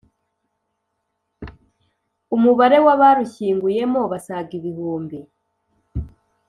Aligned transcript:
umubare 2.35 2.77
w’abarushyinguyemo 2.85 4.01
basaga 4.11 4.51
ibihumbi 4.59 5.17